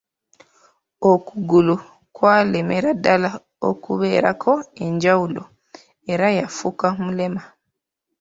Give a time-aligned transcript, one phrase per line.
[1.11, 1.75] Okugulu
[2.15, 3.29] kwalemera ddala
[3.69, 4.53] okubeerako
[4.85, 5.43] enjawulo,
[6.11, 7.41] era yafuuka mulema.